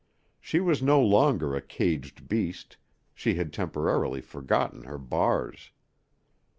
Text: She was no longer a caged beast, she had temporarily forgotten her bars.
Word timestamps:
She 0.39 0.59
was 0.59 0.81
no 0.81 0.99
longer 0.99 1.55
a 1.55 1.61
caged 1.61 2.27
beast, 2.27 2.77
she 3.13 3.35
had 3.35 3.53
temporarily 3.53 4.19
forgotten 4.21 4.85
her 4.85 4.97
bars. 4.97 5.69